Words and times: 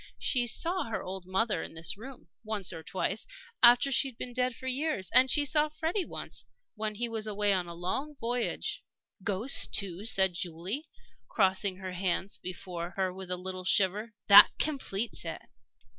She 0.17 0.47
saw 0.47 0.85
her 0.85 1.03
old 1.03 1.27
mother, 1.27 1.61
in 1.61 1.75
this 1.75 1.95
room, 1.95 2.27
once 2.43 2.73
or 2.73 2.81
twice, 2.81 3.27
after 3.61 3.91
she 3.91 4.07
had 4.07 4.17
been 4.17 4.33
dead 4.33 4.55
for 4.55 4.65
years. 4.65 5.11
And 5.13 5.29
she 5.29 5.45
saw 5.45 5.69
Freddie 5.69 6.07
once, 6.07 6.47
when 6.73 6.95
he 6.95 7.07
was 7.07 7.27
away 7.27 7.53
on 7.53 7.67
a 7.67 7.75
long 7.75 8.15
voyage" 8.19 8.83
"Ghosts, 9.23 9.67
too!" 9.67 10.03
said 10.05 10.33
Julie, 10.33 10.85
crossing 11.27 11.75
her 11.77 11.91
hands 11.91 12.39
before 12.39 12.95
her 12.97 13.13
with 13.13 13.29
a 13.29 13.37
little 13.37 13.63
shiver 13.63 14.15
"that 14.27 14.49
completes 14.57 15.23
it." 15.23 15.41